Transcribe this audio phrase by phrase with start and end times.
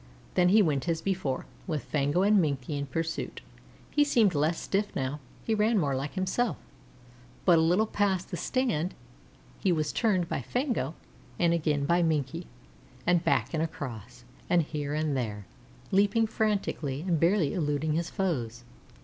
[0.33, 3.41] Then he went as before, with Fango and Minkie in pursuit.
[3.91, 6.57] He seemed less stiff now he ran more like himself;
[7.45, 8.95] but a little past the Stand
[9.59, 10.95] he was turned by Fango
[11.37, 12.47] and again by Minkie,
[13.05, 15.45] and back and across, and here and there,
[15.91, 18.63] leaping frantically and barely eluding his foes.